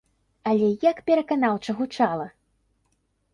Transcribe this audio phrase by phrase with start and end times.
[0.53, 2.27] Але як пераканаўча гучала!